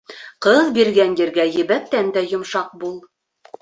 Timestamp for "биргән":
0.77-1.13